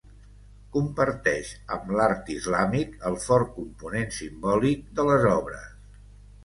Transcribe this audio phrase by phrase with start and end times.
[0.75, 5.75] Comparteix amb l'art islàmic el fort component simbòlic de les obres.